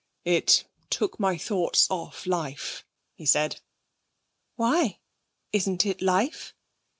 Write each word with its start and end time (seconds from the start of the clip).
'It 0.25 0.63
took 0.89 1.19
my 1.19 1.37
thoughts 1.37 1.85
off 1.91 2.25
life,' 2.25 2.83
he 3.13 3.23
said. 3.23 3.61
'Why? 4.55 4.97
Isn't 5.53 5.85
it 5.85 6.01
life?' 6.01 6.55